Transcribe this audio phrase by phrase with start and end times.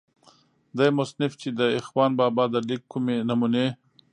[0.77, 3.67] دې مصنف چې دَاخون بابا دَليک کومې نمونې